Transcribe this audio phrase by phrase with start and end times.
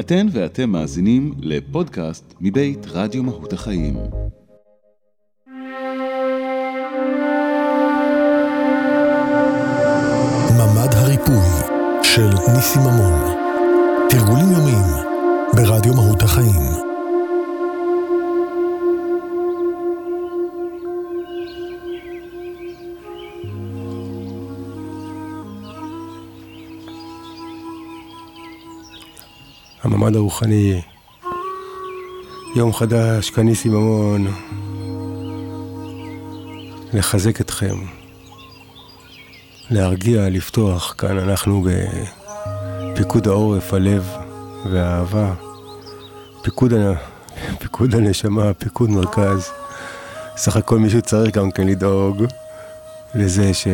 [0.00, 3.94] אתן ואתם מאזינים לפודקאסט מבית רדיו מהות החיים.
[10.56, 13.36] ממד הריפוי של ניסי ממון.
[14.10, 14.86] תרגולים יומיים
[15.54, 16.85] ברדיו מהות החיים.
[29.86, 30.82] הממד הרוחני,
[32.56, 34.26] יום חדש, כניסי ממון,
[36.92, 37.74] לחזק אתכם,
[39.70, 41.64] להרגיע, לפתוח, כאן אנחנו
[42.92, 44.16] בפיקוד העורף, הלב
[44.72, 45.34] והאהבה,
[46.42, 46.72] פיקוד,
[47.58, 49.50] פיקוד הנשמה, פיקוד מרכז.
[50.36, 52.24] סך הכל מישהו צריך גם כן לדאוג
[53.14, 53.66] לזה ש...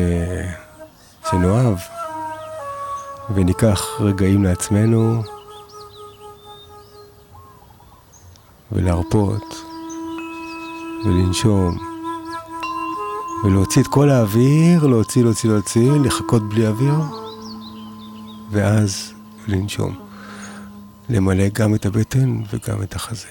[1.29, 1.77] שנאהב.
[3.35, 5.23] וניקח רגעים לעצמנו.
[8.73, 9.65] ולהרפות,
[11.05, 11.77] ולנשום,
[13.43, 16.95] ולהוציא את כל האוויר, להוציא, להוציא, להוציא, לחכות בלי אוויר,
[18.51, 19.13] ואז
[19.47, 19.99] לנשום.
[21.09, 23.27] למלא גם את הבטן וגם את החזה.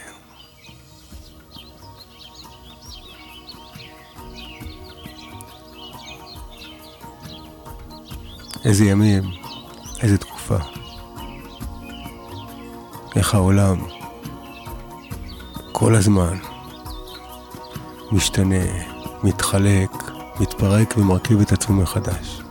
[8.64, 9.22] איזה ימים,
[10.02, 10.56] איזה תקופה.
[13.16, 14.01] איך העולם
[15.84, 16.36] כל הזמן
[18.12, 18.64] משתנה,
[19.24, 19.90] מתחלק,
[20.40, 22.42] מתפרק ומרכיב את עצמו מחדש.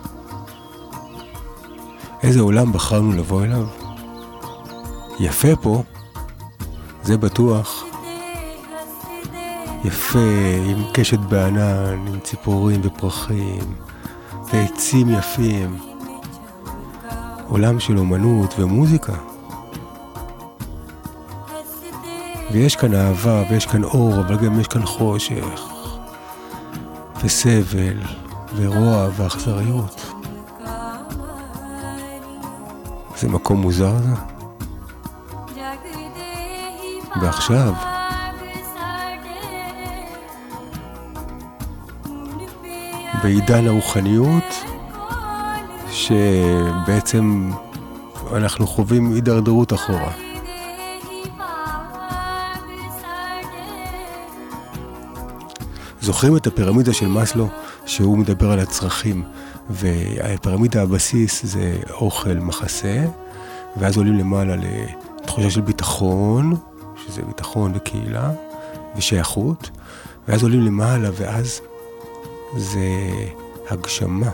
[2.24, 3.66] איזה עולם בחרנו לבוא אליו?
[5.20, 5.84] יפה פה,
[7.04, 7.84] זה בטוח.
[9.84, 10.20] יפה,
[10.66, 13.76] עם קשת בענן, עם ציפורים ופרחים,
[14.54, 15.78] ועצים יפים.
[17.48, 19.31] עולם של אומנות ומוזיקה.
[22.52, 25.70] ויש כאן אהבה, ויש כאן אור, אבל גם יש כאן חושך,
[27.24, 27.98] וסבל,
[28.56, 30.12] ורוע, ואכזריות.
[33.18, 34.16] זה מקום מוזר זה?
[37.22, 37.74] ועכשיו,
[43.24, 44.54] בעידן הרוחניות,
[45.92, 47.52] שבעצם
[48.36, 50.31] אנחנו חווים הידרדרות אחורה.
[56.02, 57.48] זוכרים את הפירמידה של מאסלו,
[57.86, 59.24] שהוא מדבר על הצרכים,
[59.70, 63.06] והפירמידה הבסיס זה אוכל, מחסה,
[63.78, 66.56] ואז עולים למעלה לתחושה של ביטחון,
[67.06, 68.32] שזה ביטחון וקהילה,
[68.96, 69.70] ושייכות,
[70.28, 71.62] ואז עולים למעלה, ואז
[72.58, 72.88] זה
[73.70, 74.30] הגשמה.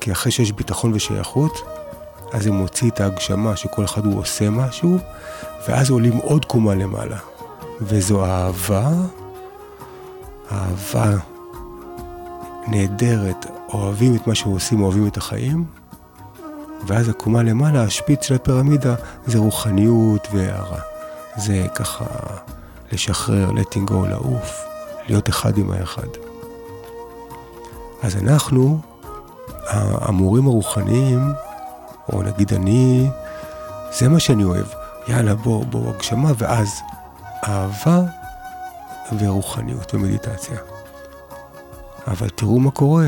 [0.00, 1.62] כי אחרי שיש ביטחון ושייכות,
[2.32, 4.98] אז זה מוציא את ההגשמה, שכל אחד הוא עושה משהו,
[5.68, 7.18] ואז עולים עוד קומה למעלה.
[7.80, 8.90] וזו אהבה
[10.52, 11.16] אהבה
[12.68, 15.64] נהדרת, אוהבים את מה שעושים, אוהבים את החיים,
[16.86, 18.94] ואז הקומה למעלה, השפיץ של הפירמידה,
[19.26, 20.80] זה רוחניות והערה.
[21.36, 22.04] זה ככה
[22.92, 24.64] לשחרר, letting go, לעוף,
[25.08, 26.08] להיות אחד עם האחד.
[28.02, 28.80] אז אנחנו,
[30.00, 31.32] המורים הרוחניים,
[32.12, 33.10] או נגיד אני,
[33.92, 34.66] זה מה שאני אוהב.
[35.08, 36.80] יאללה, בוא, בוא, הגשמה, ואז
[37.48, 38.00] אהבה
[39.18, 40.58] ורוחניות ומדיטציה.
[42.06, 43.06] אבל תראו מה קורה.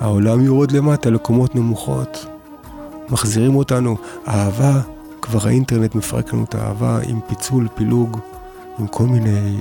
[0.00, 2.26] העולם יורד למטה לקומות נמוכות.
[3.10, 3.96] מחזירים אותנו.
[4.28, 4.80] אהבה,
[5.22, 8.18] כבר האינטרנט מפרק לנו את האהבה עם פיצול, פילוג,
[8.78, 9.58] עם כל מיני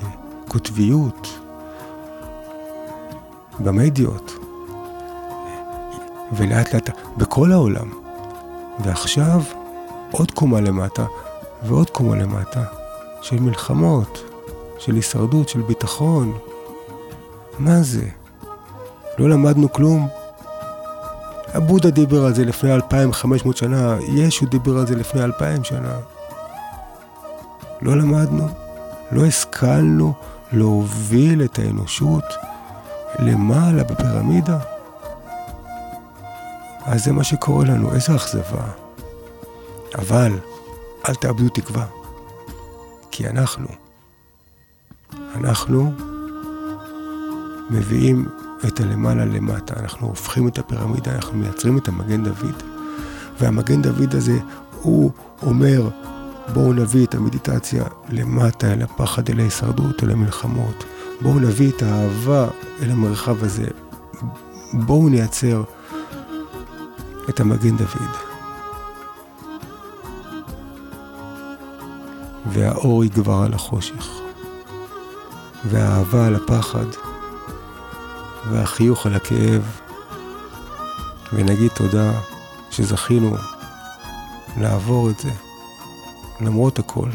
[0.47, 1.39] קוטביות
[3.59, 4.31] במדיות.
[6.33, 7.89] ולאט לאט, בכל העולם.
[8.79, 9.41] ועכשיו,
[10.11, 11.05] עוד קומה למטה
[11.63, 12.63] ועוד קומה למטה
[13.21, 14.26] של מלחמות,
[14.77, 16.37] של הישרדות, של ביטחון.
[17.59, 18.05] מה זה?
[19.19, 20.07] לא למדנו כלום?
[21.53, 25.97] הבודה דיבר על זה לפני 2,500 שנה, ישו דיבר על זה לפני 2,000 שנה.
[27.81, 28.47] לא למדנו,
[29.11, 30.13] לא השכלנו
[30.51, 32.23] להוביל את האנושות
[33.19, 34.59] למעלה בפירמידה.
[36.85, 38.63] אז זה מה שקורה לנו, איזו אכזבה.
[39.97, 40.31] אבל
[41.09, 41.85] אל תאבדו תקווה,
[43.11, 43.67] כי אנחנו
[45.37, 45.93] אנחנו
[47.69, 48.25] מביאים
[48.67, 52.63] את הלמעלה למטה, אנחנו הופכים את הפירמידה, אנחנו מייצרים את המגן דוד.
[53.39, 54.39] והמגן דוד הזה,
[54.81, 55.11] הוא
[55.41, 55.89] אומר,
[56.53, 60.83] בואו נביא את המדיטציה למטה, אל הפחד, אל ההישרדות, אל המלחמות.
[61.21, 62.47] בואו נביא את האהבה
[62.81, 63.67] אל המרחב הזה.
[64.73, 65.63] בואו נייצר
[67.29, 68.27] את המגן דוד.
[72.51, 74.07] והאור יגבר על החושך,
[75.69, 76.85] והאהבה על הפחד,
[78.51, 79.79] והחיוך על הכאב,
[81.33, 82.11] ונגיד תודה
[82.71, 83.35] שזכינו
[84.57, 85.31] לעבור את זה,
[86.41, 87.09] למרות הכל.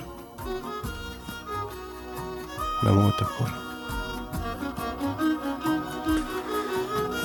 [2.83, 3.51] למרות הכל.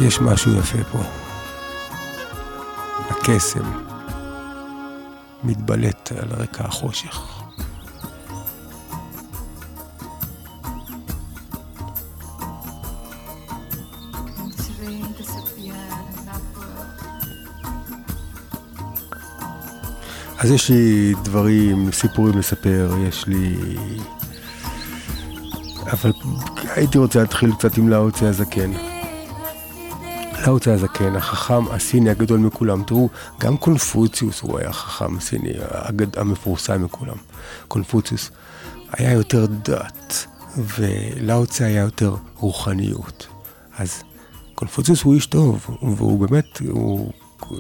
[0.01, 0.99] יש משהו יפה פה.
[3.09, 3.83] הקסם
[5.43, 7.36] מתבלט על רקע החושך.
[20.39, 23.55] אז יש לי דברים, סיפורים לספר, יש לי...
[25.91, 26.11] אבל
[26.75, 28.71] הייתי רוצה להתחיל קצת עם לאוצי הזקן.
[30.47, 32.83] לאוצי הזקן, החכם הסיני הגדול מכולם.
[32.83, 36.17] תראו, גם קונפוציוס הוא היה חכם סיני הגד...
[36.17, 37.17] המפורסם מכולם.
[37.67, 38.31] קונפוציוס
[38.91, 40.25] היה יותר דת,
[40.57, 43.27] ולאוצי היה יותר רוחניות.
[43.77, 44.03] אז
[44.55, 45.65] קונפוציוס הוא איש טוב,
[45.97, 47.11] והוא באמת, הוא,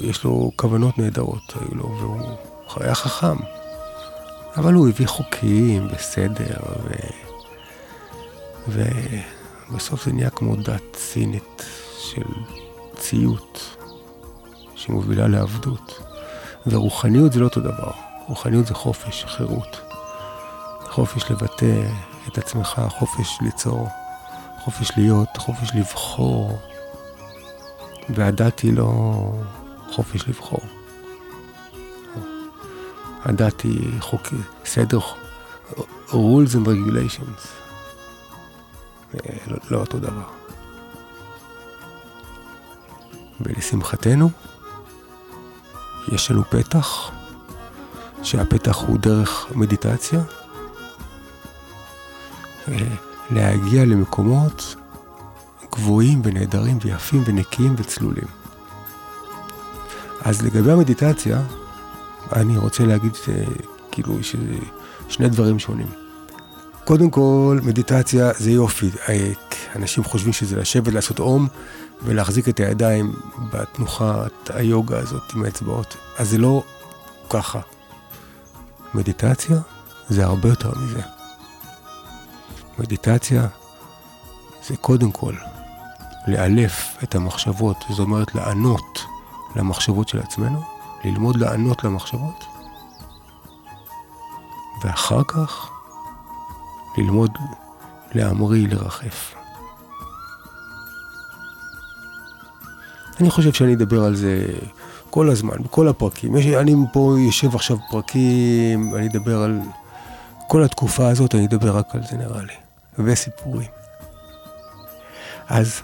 [0.01, 2.37] יש לו כוונות נהדרות, היו לו, והוא
[2.75, 3.35] היה חכם.
[4.57, 6.93] אבל הוא הביא חוקים וסדר, ו...
[8.67, 11.63] ובסוף זה נהיה כמו דת סינית
[11.99, 12.25] של
[12.95, 13.77] ציות,
[14.75, 16.01] שמובילה לעבדות.
[16.67, 17.91] ורוחניות זה לא אותו דבר,
[18.27, 19.81] רוחניות זה חופש, חירות.
[20.89, 21.89] חופש לבטא
[22.27, 23.87] את עצמך, חופש ליצור,
[24.63, 26.59] חופש להיות, חופש לבחור.
[28.09, 28.91] והדת היא לא
[29.91, 30.76] חופש לבחור.
[33.23, 34.21] הדת היא חוק,
[34.65, 34.99] סדר,
[36.09, 37.47] rules and regulations.
[39.47, 40.27] לא, לא אותו דבר.
[43.41, 44.29] ולשמחתנו,
[46.11, 47.11] יש לנו פתח,
[48.23, 50.21] שהפתח הוא דרך מדיטציה,
[53.31, 54.75] להגיע למקומות
[55.71, 58.27] גבוהים ונהדרים ויפים ונקיים וצלולים.
[60.21, 61.41] אז לגבי המדיטציה,
[62.35, 63.29] אני רוצה להגיד ש...
[63.91, 64.17] כאילו
[65.09, 65.87] שני דברים שונים.
[66.85, 68.89] קודם כל, מדיטציה זה יופי.
[69.75, 71.47] אנשים חושבים שזה לשבת, לעשות אום
[72.03, 73.13] ולהחזיק את הידיים
[73.53, 75.97] בתנוחת היוגה הזאת עם האצבעות.
[76.17, 76.63] אז זה לא
[77.29, 77.59] ככה.
[78.93, 79.57] מדיטציה
[80.09, 81.01] זה הרבה יותר מזה.
[82.79, 83.47] מדיטציה
[84.67, 85.33] זה קודם כל
[86.27, 88.99] לאלף את המחשבות, זאת אומרת לענות
[89.55, 92.45] למחשבות של עצמנו, ללמוד לענות למחשבות,
[94.83, 95.69] ואחר כך
[96.97, 97.31] ללמוד
[98.11, 99.35] להמריא, לרחף.
[103.19, 104.45] אני חושב שאני אדבר על זה
[105.09, 106.35] כל הזמן, בכל הפרקים.
[106.35, 109.59] יש, אני פה יושב עכשיו פרקים, אני אדבר על
[110.47, 112.53] כל התקופה הזאת, אני אדבר רק על זה נראה לי,
[112.99, 113.69] וסיפורים.
[115.47, 115.81] אז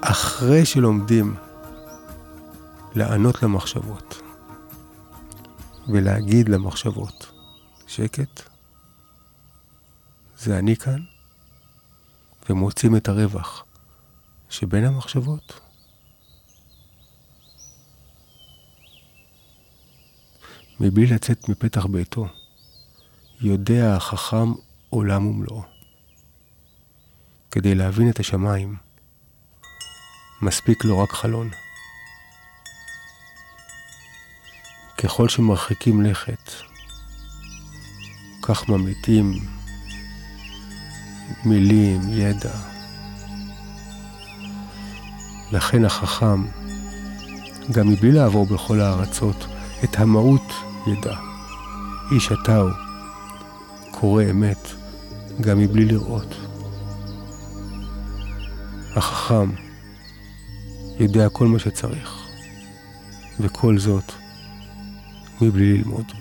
[0.00, 1.34] אחרי שלומדים
[2.96, 4.22] לענות למחשבות
[5.88, 7.32] ולהגיד למחשבות,
[7.86, 8.42] שקט,
[10.38, 11.00] זה אני כאן,
[12.50, 13.64] ומוצאים את הרווח
[14.50, 15.60] שבין המחשבות.
[20.80, 22.26] מבלי לצאת מפתח ביתו,
[23.40, 24.52] יודע החכם
[24.90, 25.62] עולם ומלואו.
[27.50, 28.76] כדי להבין את השמיים,
[30.42, 31.50] מספיק לו רק חלון.
[35.06, 36.50] ככל שמרחיקים לכת,
[38.42, 39.32] כך ממיתים
[41.44, 42.54] מילים, ידע.
[45.52, 46.44] לכן החכם,
[47.72, 49.46] גם מבלי לעבור בכל הארצות,
[49.84, 50.52] את המהות
[50.86, 51.16] ידע.
[52.12, 52.70] איש אתה הוא,
[53.90, 54.68] קורא אמת,
[55.40, 56.34] גם מבלי לראות.
[58.96, 59.50] החכם
[61.00, 62.26] יודע כל מה שצריך,
[63.40, 64.25] וכל זאת
[65.40, 66.12] מבלי ללמוד.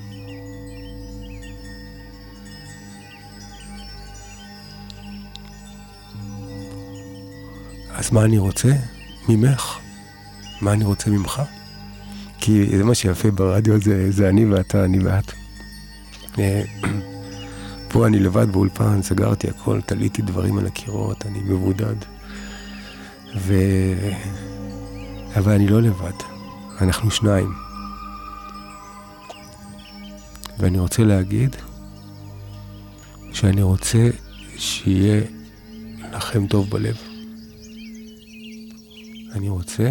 [7.94, 8.70] אז מה אני רוצה
[9.30, 9.78] ממך?
[10.62, 11.42] מה אני רוצה ממך?
[12.40, 15.32] כי זה מה שיפה ברדיו, זה, זה אני ואתה, אני ואת.
[16.40, 16.62] אה,
[17.90, 21.96] פה אני לבד באולפן, סגרתי הכל, תליתי דברים על הקירות, אני מבודד.
[23.38, 23.54] ו...
[25.36, 26.14] אבל אני לא לבד,
[26.82, 27.65] אנחנו שניים.
[30.60, 31.56] ואני רוצה להגיד
[33.34, 34.10] שאני רוצה
[34.58, 35.22] שיהיה
[36.14, 36.98] לכם טוב בלב.
[39.32, 39.90] אני רוצה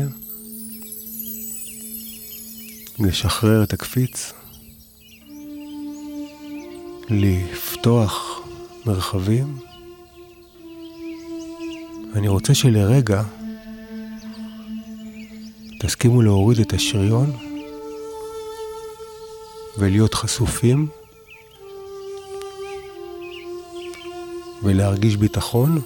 [2.98, 4.32] לשחרר את הקפיץ
[7.10, 8.40] לפתוח
[8.86, 9.58] מרחבים,
[12.14, 13.22] אני רוצה שלרגע
[15.80, 17.53] תסכימו להוריד את השריון
[19.78, 20.86] ולהיות חשופים
[24.62, 25.80] ולהרגיש ביטחון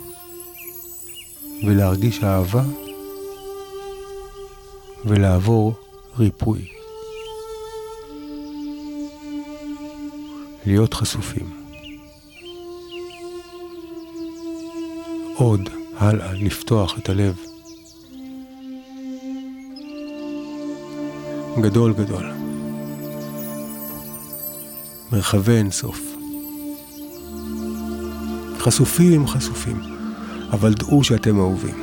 [1.66, 2.62] ולהרגיש אהבה
[5.04, 5.75] ולעבור
[6.18, 6.68] ריפוי.
[10.66, 11.50] להיות חשופים.
[15.35, 15.61] עוד
[15.97, 17.37] הלאה, לפתוח את הלב.
[21.61, 22.38] גדול גדול.
[25.12, 26.17] מרחבי אינסוף.
[28.59, 29.81] חשופים חשופים,
[30.53, 31.75] אבל דעו שאתם אהובים.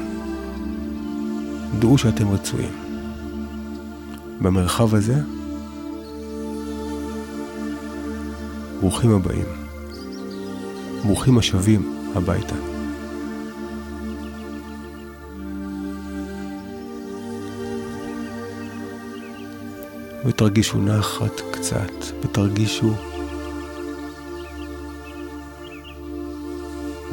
[1.80, 2.74] דעו שאתם רצויים.
[4.42, 5.22] במרחב הזה,
[8.80, 9.46] ברוכים הבאים.
[11.04, 12.56] ברוכים השבים הביתה.
[20.26, 21.92] ותרגישו נחת קצת,
[22.24, 23.15] ותרגישו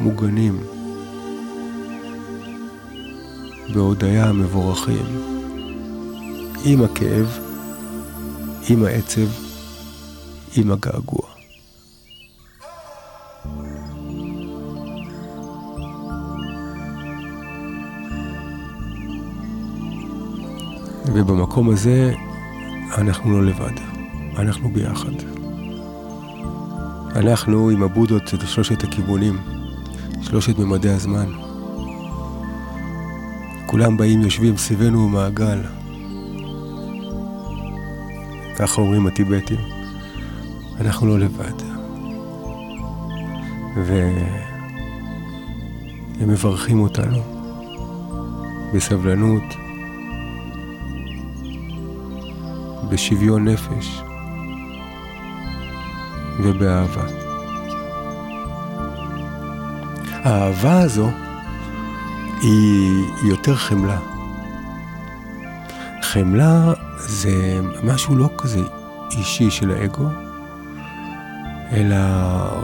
[0.03, 0.59] מוגנים,
[3.73, 5.05] בהודיה מבורכים,
[6.65, 7.39] עם הכאב,
[8.69, 9.27] עם העצב,
[10.57, 11.27] עם הגעגוע.
[21.13, 22.13] ובמקום הזה
[22.97, 23.79] אנחנו לא לבד,
[24.37, 25.13] אנחנו ביחד.
[27.15, 29.62] אנחנו עם הבודות את שלושת הכיוונים,
[30.23, 31.25] שלושת ממדי הזמן.
[33.65, 35.61] כולם באים, יושבים סביבנו במעגל.
[38.59, 39.59] ככה אומרים הטיבטים.
[40.81, 41.53] אנחנו לא לבד.
[43.75, 44.29] והם
[46.29, 47.19] מברכים אותנו
[48.73, 49.43] בסבלנות,
[52.89, 54.01] בשוויון נפש
[56.39, 57.22] ובאהבה.
[60.23, 61.09] האהבה הזו
[62.41, 63.99] היא יותר חמלה.
[66.01, 68.61] חמלה זה משהו לא כזה
[69.11, 70.07] אישי של האגו,
[71.71, 71.95] אלא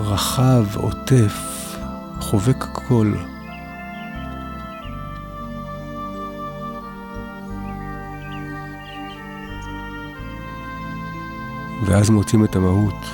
[0.03, 1.35] רחב, עוטף,
[2.19, 3.13] חובק הכל.
[11.85, 13.05] ואז מוצאים את המהות,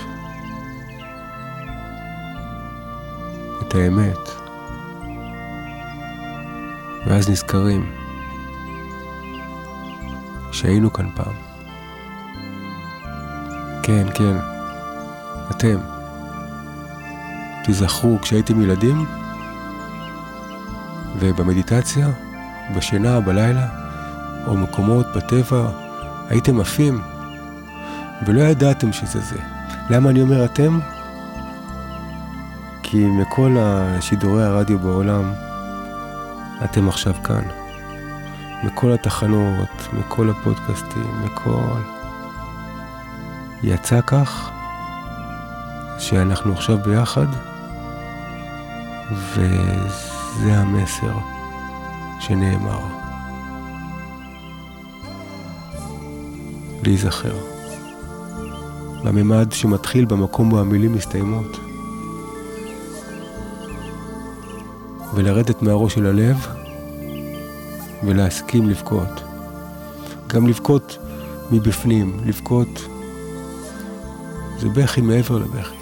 [3.75, 4.29] האמת,
[7.08, 7.91] ואז נזכרים
[10.51, 11.34] שהיינו כאן פעם.
[13.84, 14.38] כן, כן,
[15.51, 15.77] אתם.
[17.63, 19.05] תיזכרו כשהייתם ילדים,
[21.20, 22.08] ובמדיטציה,
[22.75, 23.67] בשינה, בלילה,
[24.48, 25.67] או מקומות בטבע,
[26.29, 27.01] הייתם עפים.
[28.25, 29.39] ולא ידעתם שזה זה.
[29.89, 30.79] למה אני אומר אתם?
[32.88, 33.58] כי מכל
[34.01, 35.34] שידורי הרדיו בעולם,
[36.63, 37.44] אתם עכשיו כאן.
[38.63, 41.80] מכל התחנות, מכל הפודקאסטים, מכל...
[43.63, 44.51] יצא כך
[46.00, 47.25] שאנחנו עכשיו ביחד,
[49.12, 51.18] וזה המסר
[52.20, 52.80] שנאמר.
[56.84, 57.36] להיזכר.
[59.04, 61.64] לממד שמתחיל במקום בו המילים מסתיימות.
[65.15, 66.48] ולרדת מהראש של הלב
[68.03, 69.24] ולהסכים לבכות.
[70.27, 70.98] גם לבכות
[71.51, 72.81] מבפנים, לבכות
[74.60, 75.75] זה בכי מעבר לבכי.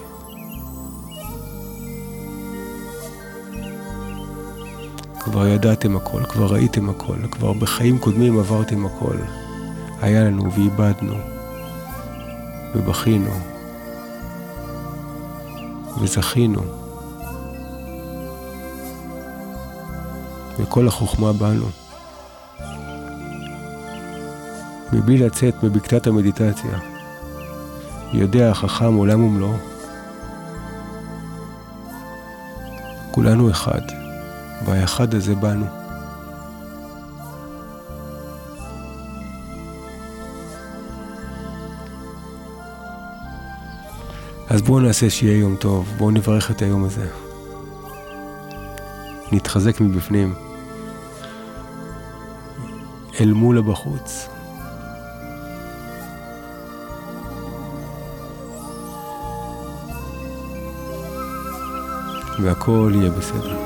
[5.20, 9.16] כבר ידעתם הכל, כבר ראיתם הכל, כבר בחיים קודמים עברתם הכל.
[10.02, 11.14] היה לנו ואיבדנו.
[12.76, 13.32] ובכינו,
[16.02, 16.83] וזכינו.
[20.60, 21.66] וכל החוכמה בנו.
[24.94, 26.80] מבלי לצאת מבקתת המדיטציה,
[28.14, 29.58] יודע החכם עולם ומלואו.
[33.12, 33.82] כולנו אחד,
[34.66, 35.66] והאחד הזה בנו.
[44.50, 47.23] אז בואו נעשה שיהיה יום טוב, בואו נברך את היום הזה.
[49.36, 50.34] נתחזק מבפנים,
[53.22, 54.28] אל מול הבחוץ.
[62.44, 63.58] והכל יהיה בסדר.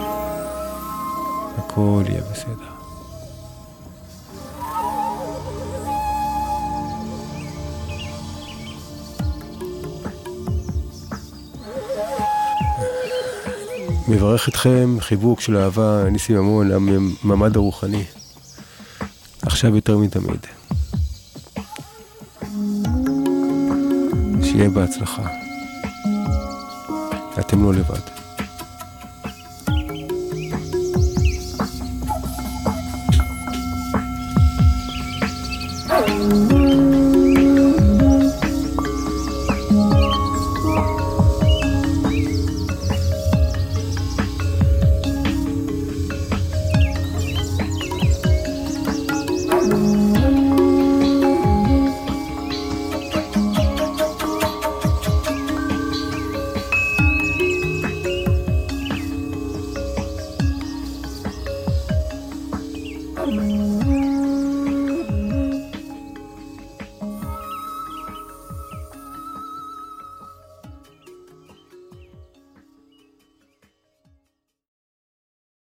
[1.58, 2.77] הכל יהיה בסדר.
[14.08, 18.04] מברך אתכם, חיבוק של אהבה, ניסים ממון, הממד הרוחני.
[19.42, 20.40] עכשיו יותר מתמיד.
[24.44, 25.28] שיהיה בהצלחה.
[27.40, 28.17] אתם לא לבד.